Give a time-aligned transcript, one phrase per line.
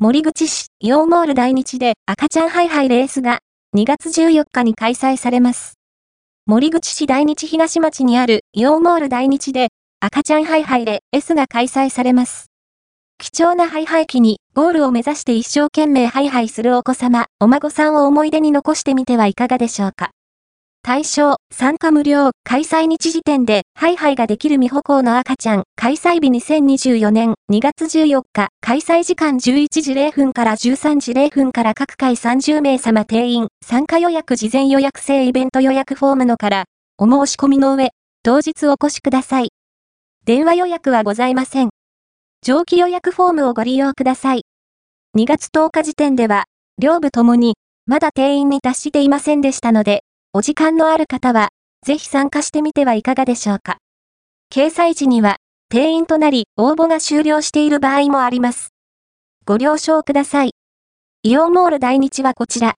[0.00, 3.40] 守口市、イオンモール大日で赤ちゃんハイハイレースが
[3.76, 5.74] 2月14日に開催されます。
[6.46, 12.46] 守口市大日東町にあるイオンモール大日で赤ちゃんハイハイレースが開催されます。
[13.18, 20.10] 貴重なハイハイ期にゴールを目指して一生懸命ハイハイするお子様、お孫さんを思い出に残してみてはいかがでしょうか？
[20.88, 36.64] 対象、参加無料、開催日時点で、ハイハイができる未歩行の赤ちゃん、開催日2024年2月14日、開催時間11時0分から13時0分から各回30名様定員、参加予約事前予約制イベント予約フォームのから、
[36.96, 37.90] お申し込みの上、
[38.22, 39.50] 当日お越しください。
[40.24, 41.68] 電話予約はございません。
[42.42, 44.46] 上記予約フォームをご利用ください。
[45.18, 46.44] 2月10日時点では、
[46.78, 51.48] 両部ともに、まだ定員に達していませんでしたので、お時間のある方は、
[51.86, 53.78] ぜひ参加してみてはいかがでしょうか。
[54.52, 55.36] 掲載時には、
[55.70, 58.74] 定員となり、応募が終了している場合もあります。
[59.46, 60.50] ご了承ください。
[61.22, 62.74] イオンモール大日はこちら。